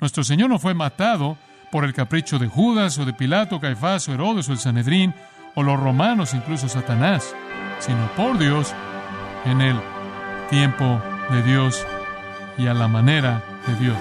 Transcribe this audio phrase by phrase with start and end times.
[0.00, 1.36] Nuestro Señor no fue matado
[1.70, 5.14] por el capricho de Judas o de Pilato, Caifás o Herodes o el Sanedrín
[5.54, 7.34] o los romanos, incluso Satanás,
[7.80, 8.74] sino por Dios
[9.44, 9.78] en el
[10.48, 11.00] tiempo
[11.30, 11.86] de Dios
[12.56, 13.98] y a la manera de Dios.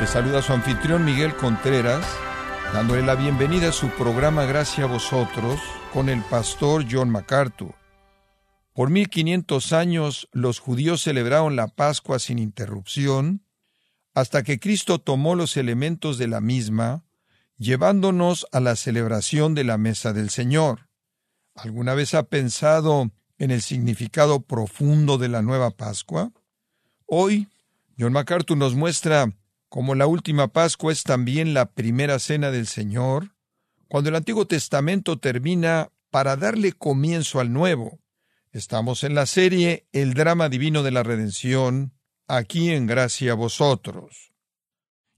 [0.00, 2.06] Le saluda su anfitrión Miguel Contreras,
[2.72, 5.60] dándole la bienvenida a su programa Gracias a vosotros
[5.92, 7.79] con el pastor John MacArthur.
[8.72, 13.44] Por 1500 años los judíos celebraron la Pascua sin interrupción,
[14.14, 17.04] hasta que Cristo tomó los elementos de la misma,
[17.56, 20.88] llevándonos a la celebración de la mesa del Señor.
[21.54, 26.32] ¿Alguna vez ha pensado en el significado profundo de la nueva Pascua?
[27.06, 27.48] Hoy,
[27.98, 29.32] John MacArthur nos muestra
[29.68, 33.34] cómo la última Pascua es también la primera cena del Señor,
[33.88, 37.99] cuando el Antiguo Testamento termina para darle comienzo al Nuevo.
[38.52, 41.92] Estamos en la serie El drama divino de la redención,
[42.26, 44.32] aquí en Gracia a vosotros.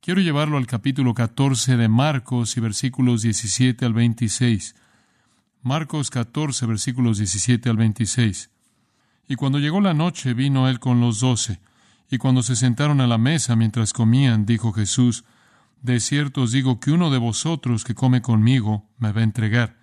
[0.02, 4.74] Quiero llevarlo al capítulo 14 de Marcos y versículos 17 al 26.
[5.62, 8.50] Marcos 14, versículos 17 al 26.
[9.28, 11.58] Y cuando llegó la noche vino él con los doce,
[12.10, 15.24] y cuando se sentaron a la mesa mientras comían, dijo Jesús,
[15.80, 19.78] De cierto os digo que uno de vosotros que come conmigo me va a entregar.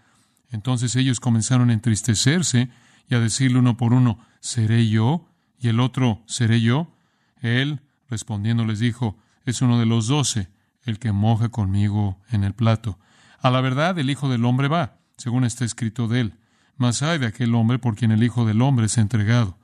[0.51, 2.69] Entonces ellos comenzaron a entristecerse
[3.09, 5.27] y a decirle uno por uno, ¿seré yo?
[5.59, 6.93] Y el otro, ¿seré yo?
[7.41, 10.49] Él, respondiendo, les dijo, es uno de los doce,
[10.83, 12.99] el que moja conmigo en el plato.
[13.41, 16.33] A la verdad, el Hijo del Hombre va, según está escrito de él.
[16.77, 19.57] Mas hay de aquel hombre por quien el Hijo del Hombre es entregado.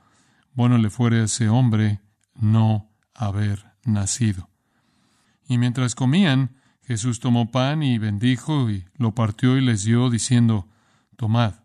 [0.54, 2.02] Bueno le fuere a ese hombre
[2.34, 4.50] no haber nacido.
[5.48, 10.68] Y mientras comían, Jesús tomó pan y bendijo y lo partió y les dio, diciendo,
[11.16, 11.56] Tomad,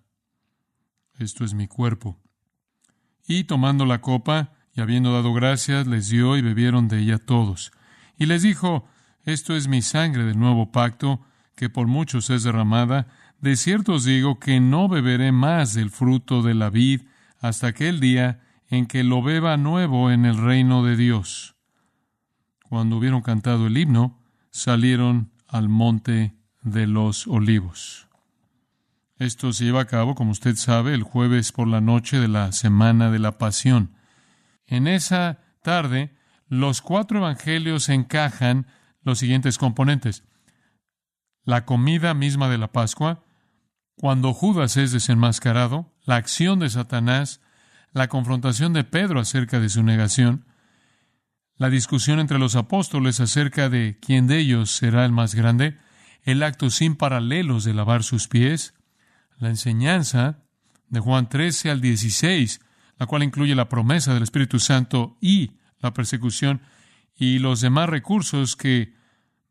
[1.21, 2.19] esto es mi cuerpo.
[3.27, 7.73] Y tomando la copa, y habiendo dado gracias, les dio y bebieron de ella todos.
[8.19, 8.87] Y les dijo,
[9.25, 11.21] Esto es mi sangre del nuevo pacto,
[11.55, 13.09] que por muchos es derramada.
[13.41, 17.03] De cierto os digo que no beberé más del fruto de la vid
[17.39, 21.57] hasta aquel día en que lo beba nuevo en el reino de Dios.
[22.69, 28.10] Cuando hubieron cantado el himno, salieron al monte de los olivos.
[29.21, 32.53] Esto se lleva a cabo, como usted sabe, el jueves por la noche de la
[32.53, 33.95] semana de la pasión.
[34.67, 36.17] En esa tarde,
[36.49, 38.67] los cuatro evangelios encajan
[39.03, 40.25] los siguientes componentes.
[41.45, 43.23] La comida misma de la Pascua,
[43.95, 47.43] cuando Judas es desenmascarado, la acción de Satanás,
[47.93, 50.47] la confrontación de Pedro acerca de su negación,
[51.57, 55.77] la discusión entre los apóstoles acerca de quién de ellos será el más grande,
[56.23, 58.73] el acto sin paralelos de lavar sus pies,
[59.41, 60.45] la enseñanza
[60.89, 62.61] de Juan 13 al 16,
[62.99, 66.63] la cual incluye la promesa del Espíritu Santo y la persecución
[67.17, 68.95] y los demás recursos que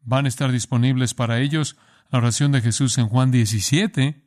[0.02, 1.76] van a estar disponibles para ellos,
[2.12, 4.24] la oración de Jesús en Juan 17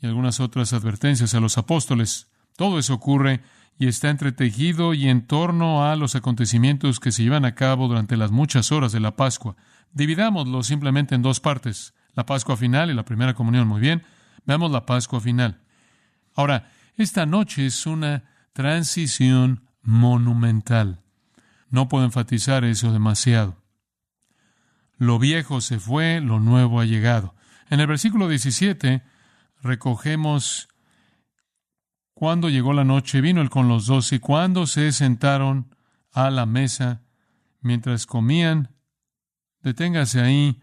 [0.00, 2.30] y algunas otras advertencias a los apóstoles.
[2.56, 3.42] Todo eso ocurre
[3.78, 8.16] y está entretejido y en torno a los acontecimientos que se llevan a cabo durante
[8.16, 9.56] las muchas horas de la Pascua.
[9.92, 13.66] Dividámoslo simplemente en dos partes, la Pascua final y la primera comunión.
[13.66, 14.04] Muy bien,
[14.44, 15.60] Veamos la Pascua final.
[16.34, 21.02] Ahora, esta noche es una transición monumental.
[21.70, 23.62] No puedo enfatizar eso demasiado.
[24.96, 27.34] Lo viejo se fue, lo nuevo ha llegado.
[27.68, 29.02] En el versículo 17
[29.62, 30.68] recogemos
[32.14, 35.74] cuando llegó la noche, vino él con los dos y cuando se sentaron
[36.12, 37.02] a la mesa
[37.60, 38.70] mientras comían.
[39.62, 40.62] Deténgase ahí.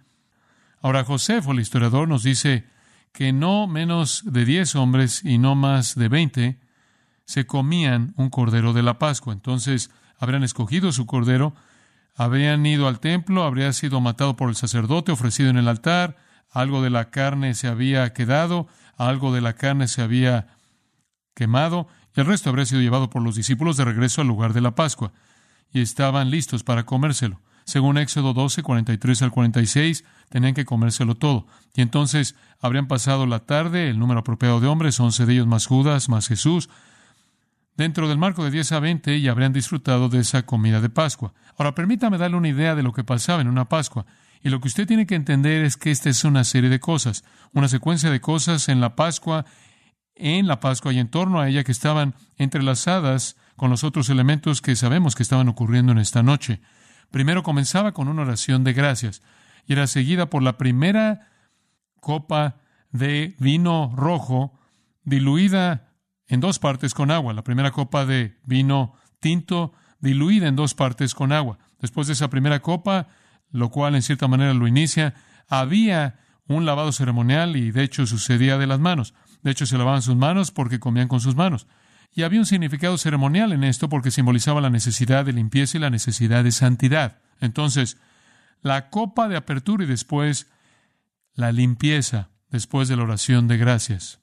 [0.81, 2.70] Ahora Josefo, el historiador, nos dice
[3.11, 6.59] que no menos de diez hombres y no más de veinte
[7.25, 9.33] se comían un cordero de la Pascua.
[9.33, 11.53] Entonces habrían escogido su cordero,
[12.15, 16.17] habrían ido al templo, habría sido matado por el sacerdote, ofrecido en el altar,
[16.51, 18.67] algo de la carne se había quedado,
[18.97, 20.47] algo de la carne se había
[21.33, 24.61] quemado, y el resto habría sido llevado por los discípulos de regreso al lugar de
[24.61, 25.13] la Pascua,
[25.71, 27.39] y estaban listos para comérselo.
[27.65, 31.47] Según Éxodo 12, 43 al 46, tenían que comérselo todo.
[31.75, 35.67] Y entonces habrían pasado la tarde, el número apropiado de hombres, once de ellos más
[35.67, 36.69] Judas, más Jesús,
[37.77, 41.33] dentro del marco de 10 a 20 y habrían disfrutado de esa comida de Pascua.
[41.57, 44.05] Ahora, permítame darle una idea de lo que pasaba en una Pascua.
[44.43, 47.23] Y lo que usted tiene que entender es que esta es una serie de cosas,
[47.53, 49.45] una secuencia de cosas en la Pascua,
[50.15, 54.61] en la Pascua y en torno a ella que estaban entrelazadas con los otros elementos
[54.61, 56.61] que sabemos que estaban ocurriendo en esta noche.
[57.11, 59.21] Primero comenzaba con una oración de gracias
[59.67, 61.27] y era seguida por la primera
[61.99, 62.57] copa
[62.91, 64.57] de vino rojo
[65.03, 65.93] diluida
[66.27, 67.33] en dos partes con agua.
[67.33, 71.59] La primera copa de vino tinto diluida en dos partes con agua.
[71.79, 73.07] Después de esa primera copa,
[73.51, 75.13] lo cual en cierta manera lo inicia,
[75.47, 79.13] había un lavado ceremonial y de hecho sucedía de las manos.
[79.41, 81.67] De hecho se lavaban sus manos porque comían con sus manos.
[82.13, 85.89] Y había un significado ceremonial en esto porque simbolizaba la necesidad de limpieza y la
[85.89, 87.19] necesidad de santidad.
[87.39, 87.97] Entonces,
[88.61, 90.47] la copa de apertura y después
[91.33, 94.19] la limpieza después de la oración de gracias.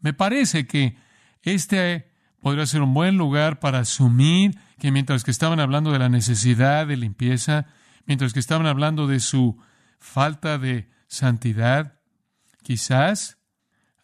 [0.00, 0.98] Me parece que
[1.42, 6.08] este podría ser un buen lugar para asumir que mientras que estaban hablando de la
[6.08, 7.66] necesidad de limpieza,
[8.04, 9.58] mientras que estaban hablando de su
[9.98, 11.98] falta de santidad,
[12.62, 13.38] quizás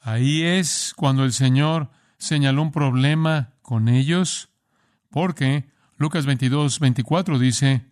[0.00, 1.91] ahí es cuando el Señor
[2.23, 4.51] señaló un problema con ellos,
[5.11, 7.85] porque Lucas 22, 24 dice,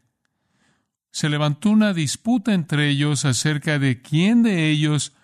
[1.10, 5.14] se levantó una disputa entre ellos acerca de quién de ellos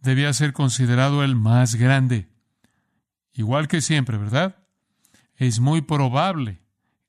[0.00, 2.28] debía ser considerado el más grande.
[3.32, 4.56] Igual que siempre, ¿verdad?
[5.36, 6.60] Es muy probable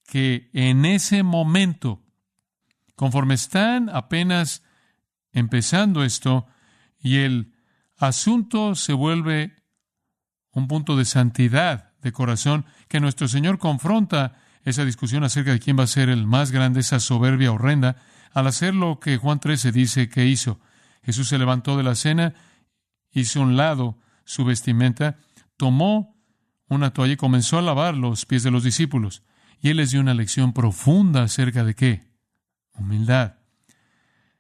[0.05, 2.03] que en ese momento,
[2.95, 4.61] conforme están apenas
[5.31, 6.45] empezando esto
[6.99, 7.55] y el
[7.97, 9.60] asunto se vuelve
[10.53, 15.77] un punto de santidad de corazón, que nuestro Señor confronta esa discusión acerca de quién
[15.77, 17.97] va a ser el más grande, esa soberbia horrenda,
[18.33, 20.59] al hacer lo que Juan 13 dice que hizo.
[21.03, 22.33] Jesús se levantó de la cena,
[23.11, 25.17] hizo un lado su vestimenta,
[25.57, 26.15] tomó
[26.67, 29.23] una toalla y comenzó a lavar los pies de los discípulos.
[29.59, 32.07] Y él les dio una lección profunda acerca de qué?
[32.73, 33.35] Humildad.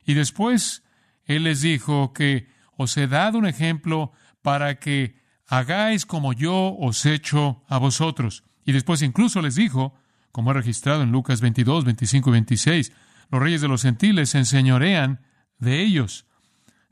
[0.05, 0.83] Y después
[1.25, 2.47] él les dijo que
[2.77, 4.11] os he dado un ejemplo
[4.41, 5.20] para que
[5.51, 8.45] hagáis como yo os he hecho a vosotros.
[8.63, 9.93] Y después incluso les dijo,
[10.31, 12.93] como he registrado en Lucas 22, 25 y 26,
[13.29, 15.19] los reyes de los gentiles se enseñorean
[15.57, 16.25] de ellos.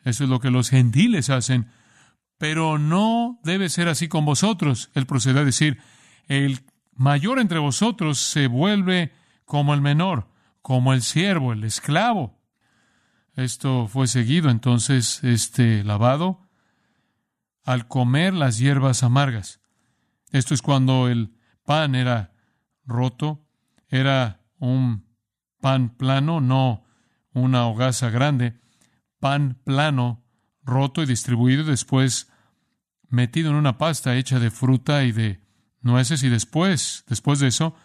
[0.04, 1.70] Eso es lo que los gentiles hacen.
[2.38, 4.92] Pero no debe ser así con vosotros.
[4.94, 5.80] Él procede a decir,
[6.28, 6.60] el
[6.94, 9.14] mayor entre vosotros se vuelve
[9.46, 10.28] como el menor,
[10.62, 12.38] como el siervo, el esclavo.
[13.38, 16.49] Esto fue seguido entonces, este lavado,
[17.64, 19.62] al comer las hierbas amargas.
[20.32, 21.36] Esto es cuando el
[21.66, 22.34] pan era
[22.86, 23.46] roto,
[23.88, 25.06] era un
[25.60, 26.86] pan plano, no
[27.34, 28.60] una hogaza grande,
[29.20, 30.24] pan plano,
[30.64, 32.32] roto y distribuido, después
[33.08, 35.40] metido en una pasta hecha de fruta y de
[35.82, 37.76] nueces, y después, después de eso,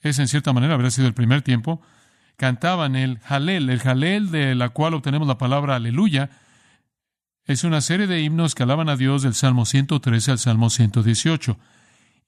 [0.00, 1.80] es en cierta manera, habría sido el primer tiempo,
[2.36, 6.30] cantaban el Jalel, el Jalel de la cual obtenemos la palabra aleluya,
[7.48, 11.58] es una serie de himnos que alaban a Dios del Salmo 113 al Salmo 118,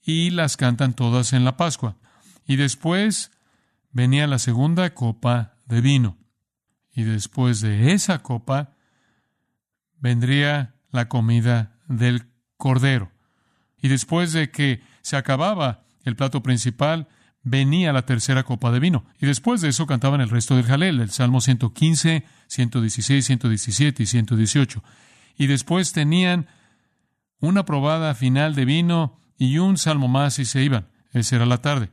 [0.02, 1.96] y las cantan todas en la Pascua.
[2.46, 3.30] Y después
[3.92, 6.16] venía la segunda copa de vino.
[6.94, 8.72] Y después de esa copa
[9.98, 12.24] vendría la comida del
[12.56, 13.12] cordero.
[13.76, 17.08] Y después de que se acababa el plato principal,
[17.42, 19.04] venía la tercera copa de vino.
[19.20, 24.06] Y después de eso cantaban el resto del Jalel, el Salmo 115, 116, 117 y
[24.06, 24.82] 118.
[25.36, 26.46] Y después tenían
[27.40, 30.88] una probada final de vino y un salmo más y se iban.
[31.12, 31.90] Esa era la tarde.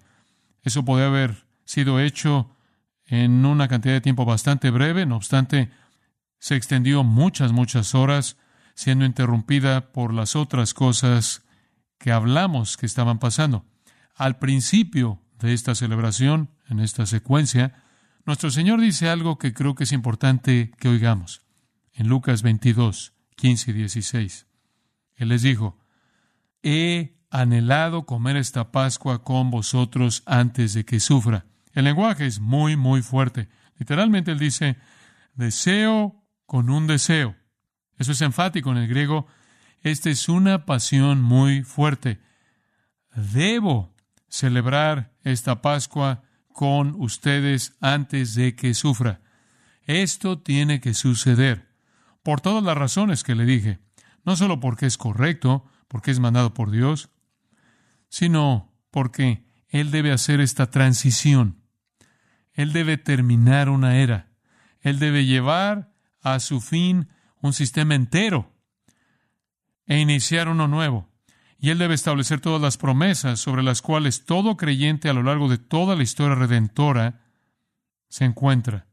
[0.63, 2.51] Eso podía haber sido hecho
[3.05, 5.71] en una cantidad de tiempo bastante breve, no obstante,
[6.39, 8.37] se extendió muchas, muchas horas,
[8.75, 11.43] siendo interrumpida por las otras cosas
[11.97, 13.65] que hablamos que estaban pasando.
[14.13, 17.83] Al principio de esta celebración, en esta secuencia,
[18.25, 21.41] nuestro Señor dice algo que creo que es importante que oigamos.
[21.93, 24.47] En Lucas 22, 15 y 16.
[25.15, 25.79] Él les dijo,
[26.63, 31.45] he anhelado comer esta Pascua con vosotros antes de que sufra.
[31.71, 33.47] El lenguaje es muy, muy fuerte.
[33.77, 34.77] Literalmente él dice,
[35.35, 37.35] deseo con un deseo.
[37.97, 39.27] Eso es enfático en el griego.
[39.81, 42.19] Esta es una pasión muy fuerte.
[43.15, 43.95] Debo
[44.29, 49.21] celebrar esta Pascua con ustedes antes de que sufra.
[49.83, 51.66] Esto tiene que suceder
[52.27, 53.79] por todas las razones que le dije.
[54.25, 57.09] No solo porque es correcto, porque es mandado por Dios,
[58.09, 61.67] sino porque Él debe hacer esta transición
[62.57, 64.31] él debe terminar una era.
[64.81, 67.07] Él debe llevar a su fin
[67.39, 68.51] un sistema entero
[69.85, 71.07] e iniciar uno nuevo.
[71.59, 75.47] Y Él debe establecer todas las promesas sobre las cuales todo creyente a lo largo
[75.47, 77.21] de toda la historia redentora
[78.09, 78.86] se encuentra.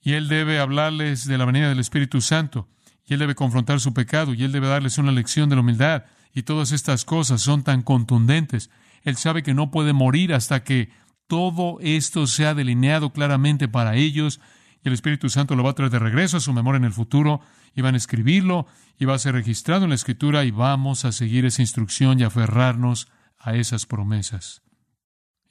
[0.00, 2.68] Y Él debe hablarles de la venida del Espíritu Santo.
[3.04, 4.34] Y Él debe confrontar su pecado.
[4.34, 6.04] Y Él debe darles una lección de la humildad.
[6.34, 8.70] Y todas estas cosas son tan contundentes.
[9.02, 10.90] Él sabe que no puede morir hasta que
[11.26, 14.40] todo esto se ha delineado claramente para ellos
[14.82, 16.92] y el Espíritu Santo lo va a traer de regreso a su memoria en el
[16.92, 17.40] futuro,
[17.74, 18.66] y van a escribirlo,
[18.98, 22.24] y va a ser registrado en la Escritura, y vamos a seguir esa instrucción y
[22.24, 24.62] aferrarnos a esas promesas.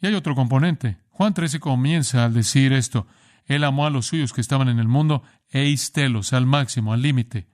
[0.01, 0.97] Y hay otro componente.
[1.09, 3.07] Juan 13 comienza al decir esto.
[3.47, 7.47] Él amó a los suyos que estaban en el mundo, eistelos, al máximo, al límite,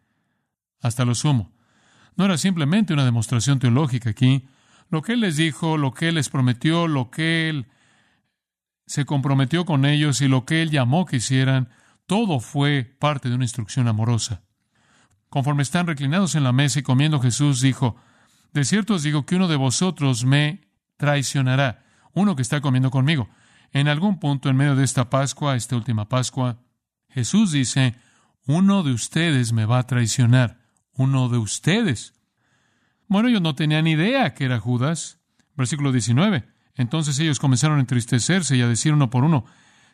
[0.82, 1.54] hasta lo sumo.
[2.16, 4.48] No era simplemente una demostración teológica aquí.
[4.90, 7.68] Lo que Él les dijo, lo que Él les prometió, lo que Él
[8.86, 11.70] se comprometió con ellos y lo que Él llamó que hicieran,
[12.08, 14.44] todo fue parte de una instrucción amorosa.
[15.30, 17.96] Conforme están reclinados en la mesa y comiendo, Jesús dijo,
[18.52, 20.62] De cierto os digo que uno de vosotros me
[20.98, 23.30] traicionará, uno que está comiendo conmigo.
[23.74, 26.60] En algún punto en medio de esta Pascua, esta última Pascua,
[27.10, 27.96] Jesús dice,
[28.46, 30.60] uno de ustedes me va a traicionar,
[30.94, 32.13] uno de ustedes.
[33.08, 35.20] Bueno, ellos no tenían idea que era Judas.
[35.56, 36.46] Versículo 19.
[36.75, 39.46] Entonces ellos comenzaron a entristecerse y a decir uno por uno,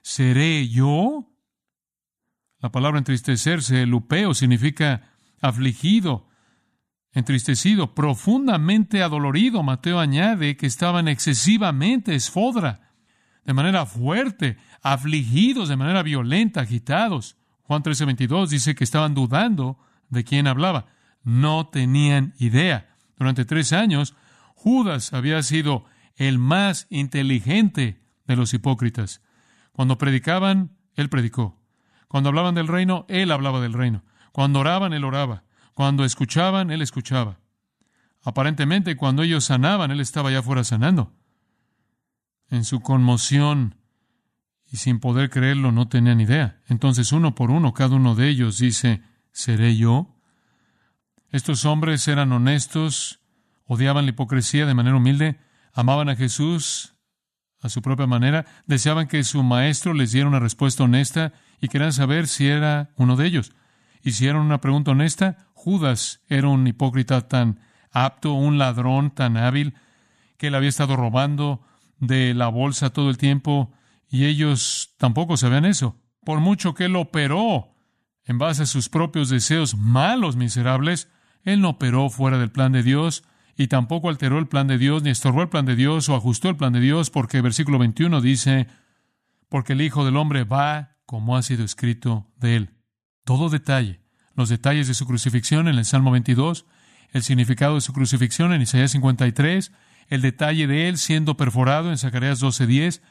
[0.01, 1.33] ¿seré yo?
[2.59, 5.09] La palabra entristecerse, lupeo, significa
[5.41, 6.27] afligido,
[7.13, 9.63] entristecido, profundamente adolorido.
[9.63, 12.88] Mateo añade que estaban excesivamente esfodra
[13.45, 17.37] de manera fuerte, afligidos de manera violenta, agitados.
[17.63, 19.77] Juan 13:22 dice que estaban dudando
[20.09, 20.87] de quién hablaba.
[21.23, 22.95] No tenían idea.
[23.17, 24.15] Durante tres años,
[24.55, 29.21] Judas había sido el más inteligente de los hipócritas.
[29.71, 31.61] Cuando predicaban, él predicó.
[32.07, 34.03] Cuando hablaban del reino, él hablaba del reino.
[34.31, 35.43] Cuando oraban, él oraba.
[35.73, 37.39] Cuando escuchaban, él escuchaba.
[38.23, 41.13] Aparentemente, cuando ellos sanaban, él estaba allá afuera sanando
[42.49, 43.75] en su conmoción
[44.71, 46.61] y sin poder creerlo no tenían idea.
[46.67, 49.01] Entonces uno por uno cada uno de ellos dice,
[49.31, 50.15] ¿seré yo?
[51.31, 53.21] Estos hombres eran honestos,
[53.65, 55.39] odiaban la hipocresía de manera humilde,
[55.73, 56.95] amaban a Jesús
[57.61, 61.93] a su propia manera, deseaban que su maestro les diera una respuesta honesta y querían
[61.93, 63.51] saber si era uno de ellos.
[64.01, 65.49] Hicieron una pregunta honesta.
[65.53, 67.59] Judas era un hipócrita tan
[67.91, 69.75] apto, un ladrón tan hábil,
[70.37, 71.61] que él había estado robando
[71.99, 73.71] de la bolsa todo el tiempo
[74.09, 75.97] y ellos tampoco sabían eso.
[76.23, 77.75] Por mucho que él operó
[78.25, 81.09] en base a sus propios deseos malos, miserables,
[81.43, 83.23] él no operó fuera del plan de Dios
[83.55, 86.49] y tampoco alteró el plan de Dios, ni estorbó el plan de Dios o ajustó
[86.49, 88.67] el plan de Dios, porque versículo 21 dice,
[89.49, 92.69] porque el Hijo del Hombre va como ha sido escrito de él.
[93.25, 93.99] Todo detalle,
[94.35, 96.65] los detalles de su crucifixión en el Salmo 22,
[97.11, 99.71] el significado de su crucifixión en Isaías 53,
[100.09, 103.01] el detalle de él siendo perforado en Zacarías 12:10,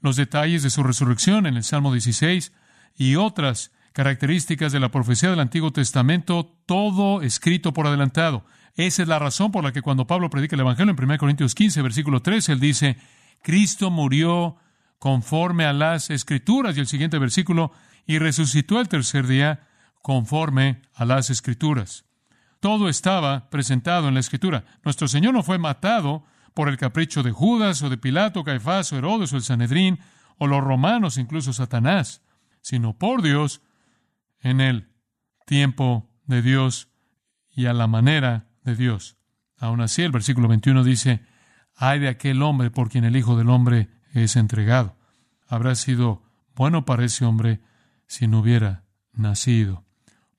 [0.00, 2.52] los detalles de su resurrección en el Salmo 16
[2.96, 8.44] y otras características de la profecía del Antiguo Testamento, todo escrito por adelantado.
[8.74, 11.54] Esa es la razón por la que cuando Pablo predica el Evangelio en 1 Corintios
[11.54, 12.96] 15, versículo 3, él dice,
[13.42, 14.56] Cristo murió
[14.98, 17.72] conforme a las Escrituras, y el siguiente versículo,
[18.06, 19.66] y resucitó el tercer día
[20.00, 22.04] conforme a las Escrituras.
[22.60, 24.64] Todo estaba presentado en la Escritura.
[24.84, 28.98] Nuestro Señor no fue matado por el capricho de Judas o de Pilato, Caifás o
[28.98, 29.98] Herodes o el Sanedrín
[30.38, 32.22] o los romanos, incluso Satanás,
[32.60, 33.62] sino por Dios
[34.40, 34.88] en el
[35.46, 36.88] tiempo de Dios
[37.54, 39.16] y a la manera de Dios.
[39.58, 41.24] Aún así, el versículo 21 dice,
[41.76, 44.96] hay de aquel hombre por quien el Hijo del Hombre es entregado.
[45.46, 46.22] Habrá sido
[46.54, 47.60] bueno para ese hombre
[48.06, 49.84] si no hubiera nacido.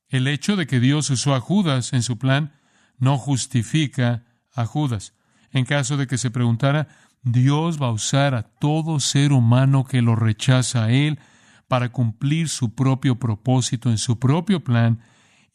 [0.08, 2.54] El hecho de que Dios usó a Judas en su plan
[2.98, 5.14] no justifica a Judas.
[5.54, 6.88] En caso de que se preguntara,
[7.22, 11.20] Dios va a usar a todo ser humano que lo rechaza a Él
[11.68, 15.00] para cumplir su propio propósito en su propio plan,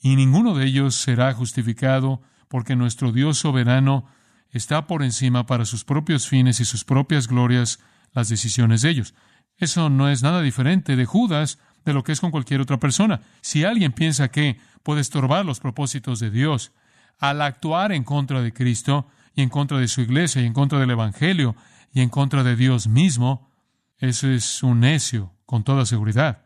[0.01, 4.07] y ninguno de ellos será justificado porque nuestro Dios soberano
[4.51, 7.81] está por encima para sus propios fines y sus propias glorias
[8.13, 9.15] las decisiones de ellos.
[9.59, 13.21] Eso no es nada diferente de Judas de lo que es con cualquier otra persona.
[13.41, 16.73] Si alguien piensa que puede estorbar los propósitos de Dios
[17.19, 20.81] al actuar en contra de Cristo, y en contra de su iglesia y en contra
[20.81, 21.55] del Evangelio
[21.93, 23.53] y en contra de Dios mismo,
[23.99, 26.43] eso es un necio, con toda seguridad,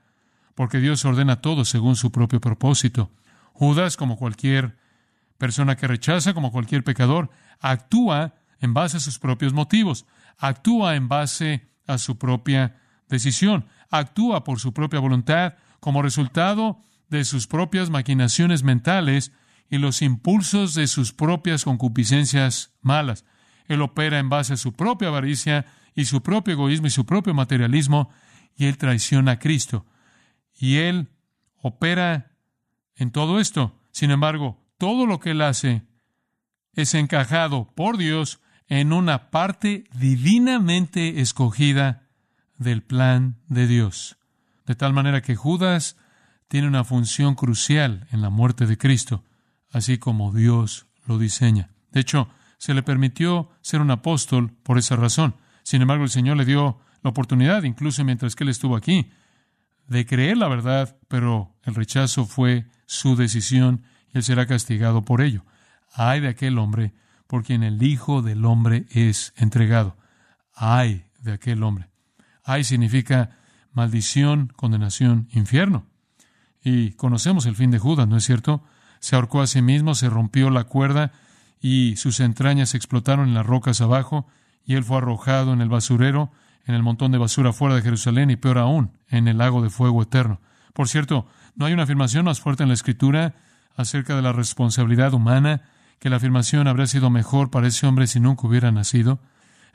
[0.54, 3.10] porque Dios ordena todo según su propio propósito.
[3.54, 4.76] Judas, como cualquier
[5.38, 7.30] persona que rechaza, como cualquier pecador,
[7.60, 10.04] actúa en base a sus propios motivos,
[10.36, 12.76] actúa en base a su propia
[13.08, 19.32] decisión, actúa por su propia voluntad, como resultado de sus propias maquinaciones mentales
[19.70, 23.24] y los impulsos de sus propias concupiscencias malas.
[23.66, 27.34] Él opera en base a su propia avaricia y su propio egoísmo y su propio
[27.34, 28.10] materialismo,
[28.56, 29.86] y él traiciona a Cristo.
[30.54, 31.08] Y él
[31.60, 32.32] opera
[32.96, 33.80] en todo esto.
[33.90, 35.82] Sin embargo, todo lo que él hace
[36.74, 42.08] es encajado por Dios en una parte divinamente escogida
[42.56, 44.16] del plan de Dios,
[44.66, 45.96] de tal manera que Judas
[46.48, 49.24] tiene una función crucial en la muerte de Cristo,
[49.72, 51.70] así como Dios lo diseña.
[51.90, 55.34] De hecho, se le permitió ser un apóstol por esa razón.
[55.64, 59.10] Sin embargo, el Señor le dio la oportunidad, incluso mientras que él estuvo aquí,
[59.88, 65.20] de creer la verdad, pero el rechazo fue su decisión y él será castigado por
[65.20, 65.44] ello.
[65.92, 66.94] Ay de aquel hombre
[67.26, 69.96] por quien el Hijo del Hombre es entregado.
[70.54, 71.88] Ay de aquel hombre.
[72.44, 73.38] Ay significa
[73.72, 75.86] maldición, condenación, infierno.
[76.62, 78.62] Y conocemos el fin de Judas, ¿no es cierto?
[79.02, 81.10] Se ahorcó a sí mismo, se rompió la cuerda
[81.60, 84.28] y sus entrañas explotaron en las rocas abajo
[84.64, 86.30] y él fue arrojado en el basurero,
[86.66, 89.70] en el montón de basura fuera de Jerusalén y peor aún, en el lago de
[89.70, 90.40] fuego eterno.
[90.72, 93.34] Por cierto, no hay una afirmación más fuerte en la Escritura
[93.74, 95.62] acerca de la responsabilidad humana
[95.98, 99.18] que la afirmación habría sido mejor para ese hombre si nunca hubiera nacido.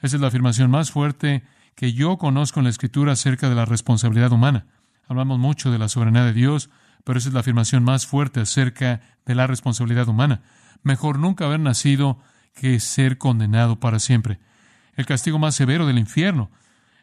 [0.01, 1.43] Esa es la afirmación más fuerte
[1.75, 4.67] que yo conozco en la Escritura acerca de la responsabilidad humana.
[5.09, 6.69] Hablamos mucho de la soberanía de Dios,
[7.07, 10.41] pero esa es la afirmación más fuerte acerca de la responsabilidad humana.
[10.83, 12.19] Mejor nunca haber nacido
[12.53, 14.41] que ser condenado para siempre.
[14.93, 16.51] El castigo más severo del infierno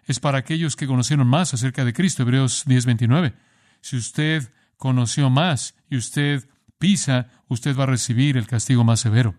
[0.04, 2.22] es para aquellos que conocieron más acerca de Cristo.
[2.22, 3.32] Hebreos 10:29.
[3.80, 9.34] Si usted conoció más y usted pisa, usted va a recibir el castigo más severo.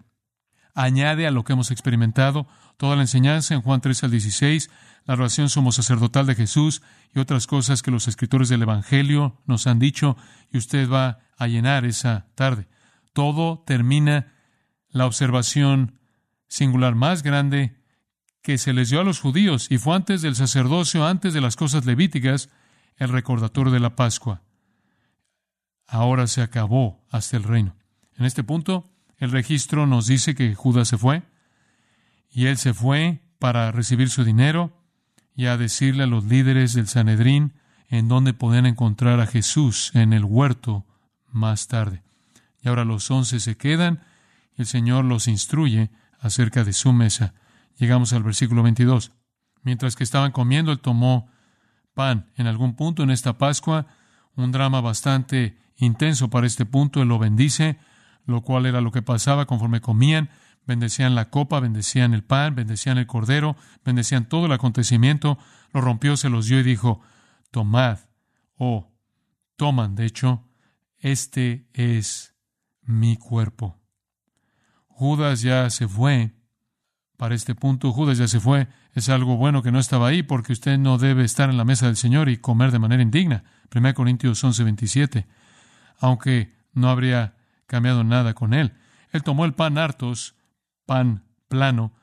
[0.75, 4.70] Añade a lo que hemos experimentado toda la enseñanza en Juan 3 al 16,
[5.05, 6.82] la relación sumo sacerdotal de Jesús
[7.13, 10.17] y otras cosas que los escritores del Evangelio nos han dicho
[10.51, 12.67] y usted va a llenar esa tarde.
[13.13, 14.34] Todo termina
[14.89, 16.00] la observación
[16.48, 17.82] singular más grande
[18.41, 21.55] que se les dio a los judíos y fue antes del sacerdocio, antes de las
[21.55, 22.50] cosas levíticas,
[22.98, 24.44] el recordatorio de la Pascua.
[25.88, 27.77] Ahora se acabó hasta el reino.
[28.17, 31.24] En este punto, el registro nos dice que Judas se fue
[32.29, 34.74] y él se fue para recibir su dinero
[35.36, 37.53] y a decirle a los líderes del Sanedrín
[37.89, 40.86] en dónde podían encontrar a Jesús en el huerto
[41.31, 42.03] más tarde.
[42.62, 44.03] Y ahora los once se quedan
[44.57, 47.34] y el Señor los instruye acerca de su mesa.
[47.77, 49.12] Llegamos al versículo 22.
[49.62, 51.29] Mientras que estaban comiendo, él tomó
[51.93, 52.32] pan.
[52.36, 53.88] En algún punto en esta Pascua,
[54.36, 57.78] un drama bastante intenso para este punto, él lo bendice,
[58.25, 60.29] lo cual era lo que pasaba conforme comían.
[60.65, 65.38] Bendecían la copa, bendecían el pan, bendecían el cordero, bendecían todo el acontecimiento.
[65.73, 67.01] Lo rompió, se los dio y dijo,
[67.51, 67.99] tomad,
[68.57, 68.91] o
[69.57, 70.43] toman, de hecho,
[70.97, 72.35] este es
[72.81, 73.79] mi cuerpo.
[74.88, 76.33] Judas ya se fue
[77.17, 77.91] para este punto.
[77.91, 78.67] Judas ya se fue.
[78.93, 81.88] Es algo bueno que no estaba ahí porque usted no debe estar en la mesa
[81.88, 83.43] del Señor y comer de manera indigna.
[83.73, 85.27] 1 Corintios 11, 27.
[85.99, 87.35] Aunque no habría
[87.67, 88.73] cambiado nada con él.
[89.12, 90.36] Él tomó el pan hartos,
[90.86, 91.93] pan plano,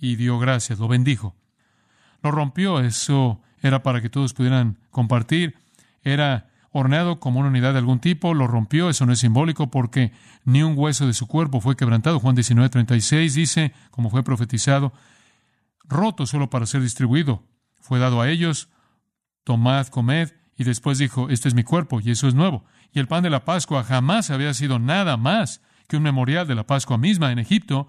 [0.00, 1.36] y dio gracias, lo bendijo.
[2.22, 5.56] Lo rompió, eso era para que todos pudieran compartir.
[6.02, 10.12] Era horneado como una unidad de algún tipo, lo rompió, eso no es simbólico porque
[10.44, 12.20] ni un hueso de su cuerpo fue quebrantado.
[12.20, 14.92] Juan 19:36 dice, como fue profetizado,
[15.84, 17.42] roto solo para ser distribuido.
[17.80, 18.68] Fue dado a ellos,
[19.44, 22.66] tomad, comed, y después dijo, este es mi cuerpo, y eso es nuevo.
[22.92, 26.54] Y el pan de la Pascua jamás había sido nada más que un memorial de
[26.54, 27.88] la Pascua misma en Egipto,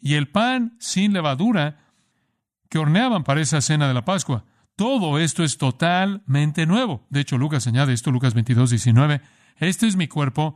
[0.00, 1.80] y el pan sin levadura
[2.68, 4.44] que horneaban para esa cena de la Pascua.
[4.76, 7.04] Todo esto es totalmente nuevo.
[7.10, 9.20] De hecho, Lucas añade esto, Lucas 22, 19.
[9.56, 10.54] Este es mi cuerpo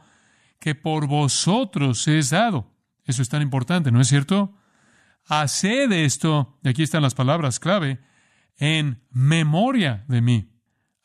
[0.61, 2.71] que por vosotros es dado.
[3.05, 4.55] Eso es tan importante, ¿no es cierto?
[5.27, 7.99] Haced esto, y aquí están las palabras clave,
[8.57, 10.51] en memoria de mí.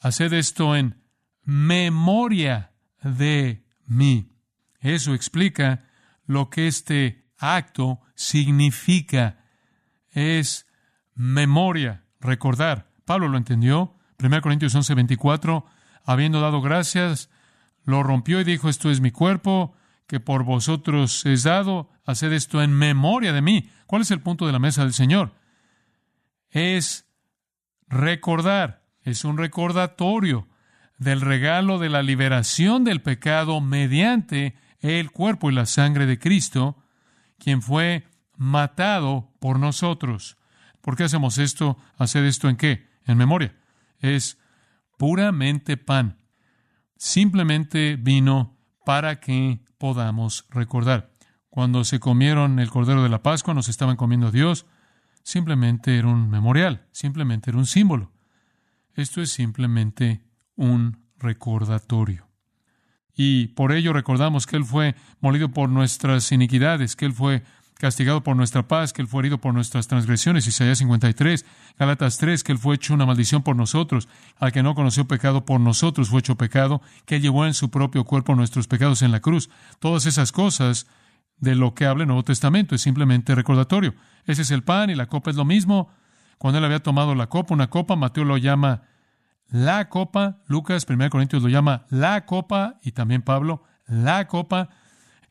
[0.06, 1.02] Haced esto en
[1.42, 4.38] memoria de mí.
[4.80, 5.86] Eso explica
[6.28, 9.44] lo que este acto significa.
[10.12, 10.68] Es
[11.16, 12.92] memoria, recordar.
[13.04, 13.96] Pablo lo entendió.
[14.20, 15.66] 1 Corintios 11, 24,
[16.04, 17.32] habiendo dado gracias,
[17.84, 19.74] lo rompió y dijo, esto es mi cuerpo,
[20.06, 23.72] que por vosotros es dado, haced esto en memoria de mí.
[23.88, 25.34] ¿Cuál es el punto de la mesa del Señor?
[26.52, 27.10] Es
[27.88, 30.50] recordar, es un recordatorio
[30.98, 36.78] del regalo de la liberación del pecado mediante el cuerpo y la sangre de Cristo,
[37.40, 40.38] quien fue matado por nosotros.
[40.82, 41.78] ¿Por qué hacemos esto?
[41.98, 42.96] ¿Hacer esto en qué?
[43.06, 43.56] en memoria.
[44.00, 44.38] Es
[44.98, 46.18] puramente pan.
[46.98, 51.12] Simplemente vino para que podamos recordar.
[51.50, 54.66] Cuando se comieron el cordero de la Pascua, nos estaban comiendo Dios.
[55.24, 58.12] Simplemente era un memorial, simplemente era un símbolo.
[58.96, 60.22] Esto es simplemente
[60.56, 62.28] un recordatorio.
[63.16, 67.44] Y por ello recordamos que Él fue molido por nuestras iniquidades, que Él fue
[67.78, 71.46] castigado por nuestra paz, que Él fue herido por nuestras transgresiones, Isaías 53,
[71.78, 75.46] Galatas 3, que Él fue hecho una maldición por nosotros, al que no conoció pecado
[75.46, 79.12] por nosotros fue hecho pecado, que Él llevó en su propio cuerpo nuestros pecados en
[79.12, 79.50] la cruz.
[79.80, 80.88] Todas esas cosas
[81.38, 83.94] de lo que habla el Nuevo Testamento es simplemente recordatorio.
[84.26, 85.90] Ese es el pan y la copa es lo mismo.
[86.38, 88.84] Cuando Él había tomado la copa, una copa, Mateo lo llama
[89.50, 94.70] la copa, Lucas 1 Corintios lo llama la copa y también Pablo la copa.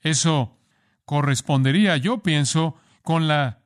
[0.01, 0.59] Eso
[1.05, 3.61] correspondería, yo pienso, con la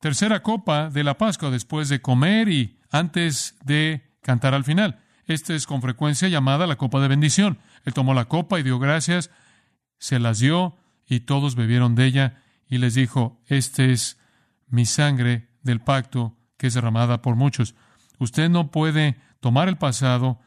[0.00, 5.00] tercera copa de la Pascua después de comer y antes de cantar al final.
[5.26, 7.58] Esta es con frecuencia llamada la copa de bendición.
[7.84, 9.30] Él tomó la copa y dio gracias,
[9.98, 10.76] se las dio
[11.06, 14.18] y todos bebieron de ella y les dijo, este es
[14.68, 17.74] mi sangre del pacto que es derramada por muchos.
[18.20, 20.38] Usted no puede tomar el pasado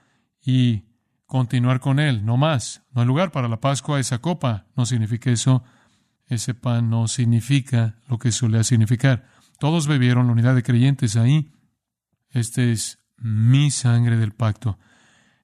[0.41, 0.85] y
[1.25, 2.83] continuar con él, no más.
[2.93, 5.65] No hay lugar para la Pascua, esa copa no significa eso,
[6.27, 9.27] ese pan no significa lo que suele significar.
[9.59, 11.51] Todos bebieron la unidad de creyentes ahí.
[12.29, 14.79] Este es mi sangre del pacto.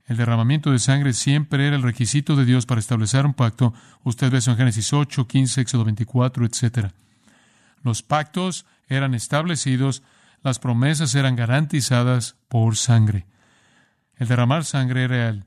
[0.06, 3.74] El derramamiento de sangre siempre era el requisito de Dios para establecer un pacto.
[4.06, 6.92] Usted ve eso en Génesis 8, 15, Éxodo 24, etc.
[7.84, 10.02] Los pactos eran establecidos,
[10.44, 13.28] las promesas eran garantizadas por sangre.
[14.16, 15.46] El derramar sangre era el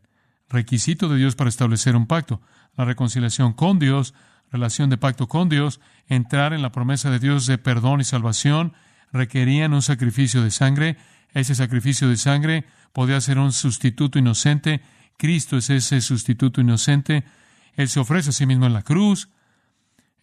[0.49, 2.41] requisito de Dios para establecer un pacto.
[2.77, 4.15] La reconciliación con Dios,
[4.51, 8.73] relación de pacto con Dios, entrar en la promesa de Dios de perdón y salvación,
[9.13, 10.97] requerían un sacrificio de sangre.
[11.33, 14.83] Ese sacrificio de sangre podía ser un sustituto inocente.
[15.17, 17.25] Cristo es ese sustituto inocente.
[17.75, 19.29] Él se ofrece a sí mismo en la cruz.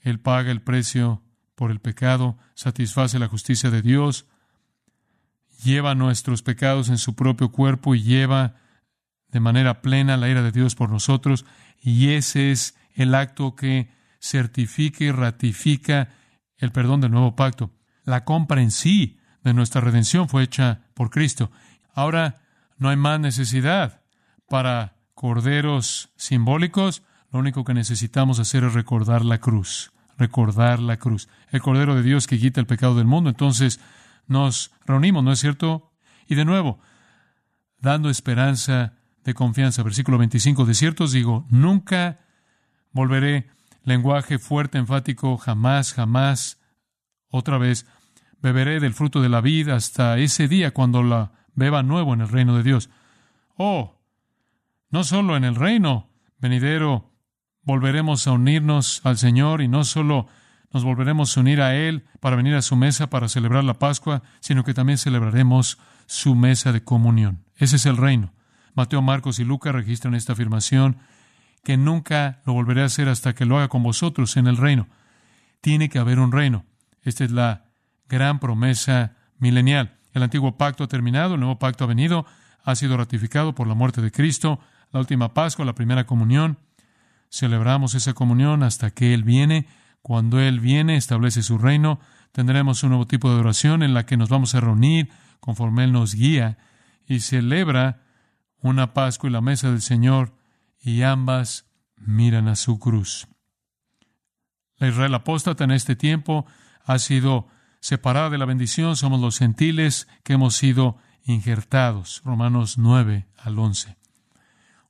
[0.02, 1.22] Él paga el precio
[1.56, 4.26] por el pecado, satisface la justicia de Dios,
[5.64, 8.56] lleva nuestros pecados en su propio cuerpo y lleva
[9.30, 11.46] de manera plena la ira de Dios por nosotros,
[11.82, 16.10] y ese es el acto que certifica y ratifica
[16.58, 17.72] el perdón del nuevo pacto.
[18.04, 21.52] La compra en sí de nuestra redención fue hecha por Cristo.
[21.94, 22.42] Ahora
[22.78, 24.02] no hay más necesidad
[24.48, 27.04] para corderos simbólicos.
[27.32, 31.30] Lo único que necesitamos hacer es recordar la cruz, recordar la cruz.
[31.50, 33.30] El Cordero de Dios que quita el pecado del mundo.
[33.30, 33.80] Entonces,
[34.28, 35.92] nos reunimos, ¿no es cierto?
[36.28, 36.80] Y de nuevo,
[37.80, 39.84] dando esperanza de confianza.
[39.84, 42.20] Versículo 25, de cierto os digo, nunca
[42.92, 43.50] volveré,
[43.84, 46.60] lenguaje fuerte, enfático, jamás, jamás,
[47.30, 47.86] otra vez,
[48.42, 52.30] beberé del fruto de la vida hasta ese día cuando la beba nuevo en el
[52.30, 52.90] reino de Dios.
[53.56, 54.00] Oh,
[54.90, 57.12] no solo en el reino venidero
[57.64, 60.28] volveremos a unirnos al Señor y no solo
[60.74, 64.24] nos volveremos a unir a Él para venir a su mesa para celebrar la Pascua,
[64.40, 67.44] sino que también celebraremos su mesa de comunión.
[67.58, 68.34] Ese es el reino.
[68.74, 70.98] Mateo, Marcos y Lucas registran esta afirmación
[71.64, 74.88] que nunca lo volveré a hacer hasta que lo haga con vosotros en el reino.
[75.60, 76.66] Tiene que haber un reino.
[77.04, 77.66] Esta es la
[78.08, 79.98] gran promesa milenial.
[80.14, 82.26] El antiguo pacto ha terminado, el nuevo pacto ha venido,
[82.64, 84.60] ha sido ratificado por la muerte de Cristo,
[84.92, 86.58] la última Pascua, la primera comunión.
[87.30, 89.68] Celebramos esa comunión hasta que Él viene
[90.02, 92.00] cuando Él viene, establece su reino,
[92.32, 95.10] tendremos un nuevo tipo de oración en la que nos vamos a reunir
[95.40, 96.58] conforme Él nos guía
[97.08, 98.04] y celebra
[98.62, 100.34] una Pascua y la mesa del Señor
[100.80, 101.66] y ambas
[101.98, 103.28] miran a su cruz.
[104.78, 106.46] La Israel apóstata en este tiempo
[106.84, 107.48] ha sido
[107.80, 112.22] separada de la bendición, somos los gentiles que hemos sido injertados.
[112.26, 113.98] Romanos 9 al 11.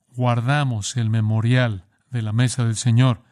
[0.08, 3.22] Guardamos el memorial de la mesa del Señor.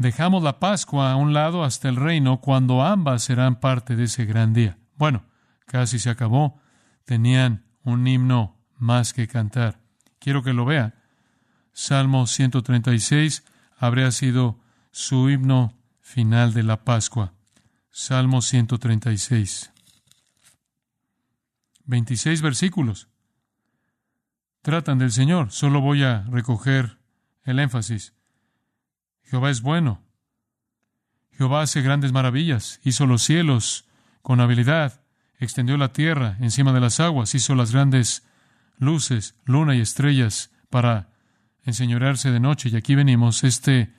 [0.00, 4.24] Dejamos la Pascua a un lado hasta el reino cuando ambas serán parte de ese
[4.24, 4.78] gran día.
[4.96, 5.26] Bueno,
[5.66, 6.58] casi se acabó.
[7.04, 9.82] Tenían un himno más que cantar.
[10.18, 10.94] Quiero que lo vea.
[11.74, 13.44] Salmo 136
[13.76, 14.58] habría sido
[14.90, 17.34] su himno final de la Pascua.
[17.90, 19.70] Salmo 136.
[21.84, 23.08] 26 versículos.
[24.62, 25.50] Tratan del Señor.
[25.50, 26.96] Solo voy a recoger
[27.44, 28.14] el énfasis.
[29.30, 30.02] Jehová es bueno.
[31.38, 33.84] Jehová hace grandes maravillas, hizo los cielos
[34.22, 35.04] con habilidad,
[35.38, 38.26] extendió la tierra encima de las aguas, hizo las grandes
[38.76, 41.10] luces, luna y estrellas para
[41.62, 42.70] enseñorearse de noche.
[42.70, 43.94] Y aquí venimos, este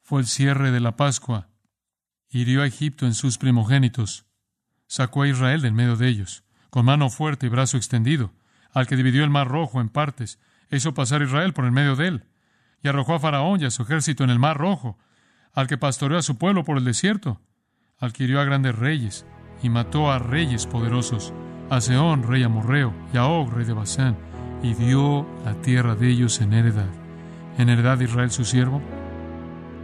[0.00, 1.50] fue el cierre de la Pascua.
[2.30, 4.24] Hirió a Egipto en sus primogénitos,
[4.86, 8.32] sacó a Israel del medio de ellos, con mano fuerte y brazo extendido,
[8.72, 10.38] al que dividió el mar rojo en partes,
[10.70, 12.24] hizo pasar Israel por el medio de él
[12.82, 14.98] y arrojó a Faraón y a su ejército en el mar rojo,
[15.52, 17.40] al que pastoreó a su pueblo por el desierto,
[17.98, 19.26] al que a grandes reyes
[19.62, 21.32] y mató a reyes poderosos,
[21.70, 24.16] a Seón, rey amorreo, y a Og, rey de Basán,
[24.62, 26.90] y dio la tierra de ellos en heredad.
[27.58, 28.82] En heredad de Israel su siervo.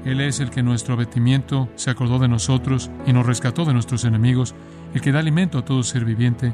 [0.05, 4.05] Él es el que nuestro abatimiento se acordó de nosotros y nos rescató de nuestros
[4.05, 4.55] enemigos,
[4.95, 6.53] el que da alimento a todo ser viviente.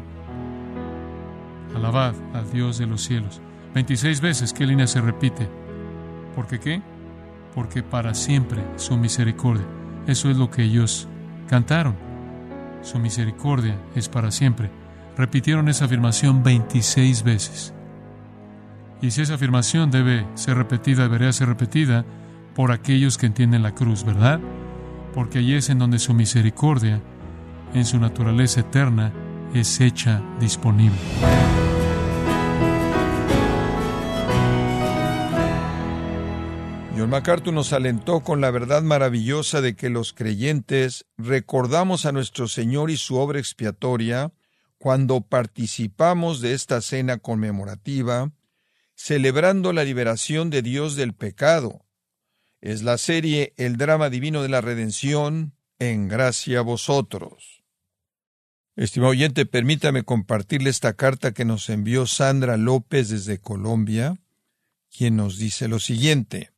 [1.75, 3.41] Alabad al Dios de los cielos.
[3.75, 5.49] 26 veces, ¿qué línea se repite?
[6.39, 6.83] ¿Por qué qué?
[7.53, 9.67] Porque para siempre su misericordia.
[10.07, 11.09] Eso es lo que ellos
[11.49, 11.97] cantaron.
[12.81, 14.71] Su misericordia es para siempre.
[15.17, 17.75] Repitieron esa afirmación 26 veces.
[19.03, 22.05] Y si esa afirmación debe ser repetida, debería ser repetida
[22.55, 24.39] por aquellos que entienden la cruz, ¿verdad?
[25.15, 27.01] Porque allí es en donde su misericordia,
[27.75, 29.13] en su naturaleza eterna,
[29.55, 30.99] es hecha disponible.
[36.99, 42.49] John MacArthur nos alentó con la verdad maravillosa de que los creyentes recordamos a nuestro
[42.49, 44.33] Señor y su obra expiatoria
[44.79, 48.33] cuando participamos de esta cena conmemorativa,
[48.97, 51.87] celebrando la liberación de Dios del pecado.
[52.61, 57.63] Es la serie El drama divino de la redención, en gracia a vosotros.
[58.75, 64.19] Estimado oyente, permítame compartirle esta carta que nos envió Sandra López desde Colombia,
[64.91, 66.51] quien nos dice lo siguiente.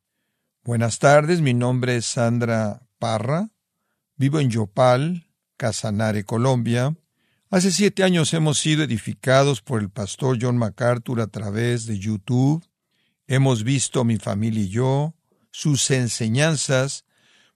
[0.63, 3.49] Buenas tardes, mi nombre es Sandra Parra,
[4.15, 5.25] vivo en Yopal,
[5.57, 6.95] Casanare, Colombia.
[7.49, 12.63] Hace siete años hemos sido edificados por el pastor John MacArthur a través de YouTube.
[13.25, 15.15] Hemos visto, mi familia y yo,
[15.49, 17.05] sus enseñanzas,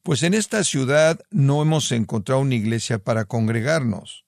[0.01, 4.25] pues en esta ciudad no hemos encontrado una iglesia para congregarnos.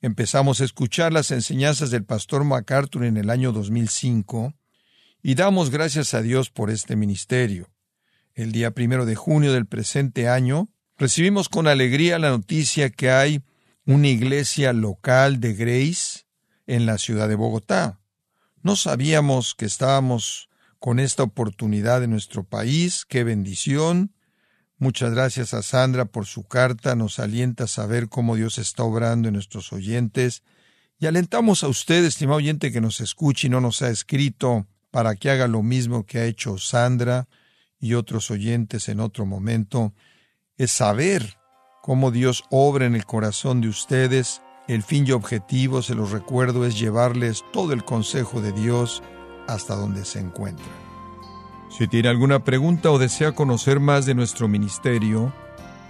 [0.00, 4.54] Empezamos a escuchar las enseñanzas del pastor MacArthur en el año 2005
[5.22, 7.68] y damos gracias a Dios por este ministerio.
[8.38, 13.42] El día primero de junio del presente año, recibimos con alegría la noticia que hay
[13.84, 16.20] una iglesia local de Grace
[16.68, 17.98] en la ciudad de Bogotá.
[18.62, 23.04] No sabíamos que estábamos con esta oportunidad en nuestro país.
[23.08, 24.14] ¡Qué bendición!
[24.76, 26.94] Muchas gracias a Sandra por su carta.
[26.94, 30.44] Nos alienta a saber cómo Dios está obrando en nuestros oyentes.
[31.00, 35.16] Y alentamos a usted, estimado oyente, que nos escuche y no nos ha escrito para
[35.16, 37.26] que haga lo mismo que ha hecho Sandra
[37.80, 39.92] y otros oyentes en otro momento,
[40.56, 41.38] es saber
[41.82, 44.42] cómo Dios obra en el corazón de ustedes.
[44.66, 49.02] El fin y objetivo, se los recuerdo, es llevarles todo el consejo de Dios
[49.46, 50.68] hasta donde se encuentran.
[51.70, 55.32] Si tiene alguna pregunta o desea conocer más de nuestro ministerio,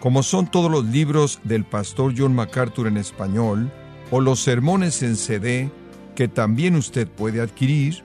[0.01, 3.73] como son todos los libros del pastor John MacArthur en español,
[4.11, 5.71] o los sermones en CD,
[6.15, 8.05] que también usted puede adquirir,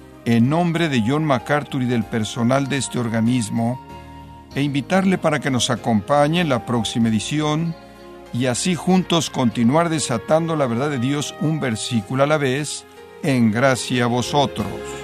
[0.25, 3.79] en nombre de John MacArthur y del personal de este organismo
[4.55, 7.75] e invitarle para que nos acompañe en la próxima edición
[8.33, 12.85] y así juntos continuar desatando la verdad de Dios un versículo a la vez
[13.23, 15.00] en gracia a vosotros.